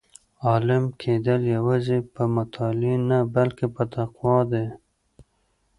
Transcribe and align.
عالم 0.47 0.83
کېدل 1.01 1.41
یوازې 1.55 1.97
په 2.13 2.23
مطالعې 2.35 2.95
نه 3.09 3.19
بلکې 3.35 3.65
په 3.75 3.83
تقوا 3.93 4.37
دي. 4.51 4.65